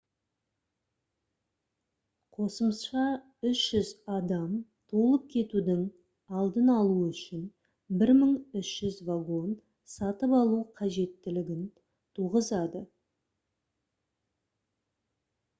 [2.37, 3.03] қосымша
[3.49, 4.55] 300 адам
[4.93, 5.83] толып кетудің
[6.41, 7.45] алдын алу үшін
[8.05, 9.53] 1300 вагон
[9.99, 11.65] сатып алу қажеттілігін
[12.19, 12.87] туғызады